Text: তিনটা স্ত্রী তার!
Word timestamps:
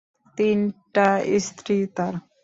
তিনটা 0.37 1.07
স্ত্রী 1.45 1.77
তার! 1.95 2.13